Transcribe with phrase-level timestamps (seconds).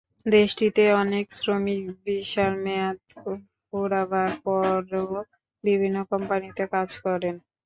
[0.31, 2.97] দেশটিতে অনেক শ্রমিক ভিসার মেয়াদ
[3.65, 5.05] ফুরাবার পরও
[5.63, 7.35] বিভিন্ন কোম্পানিতে কাজ করেন।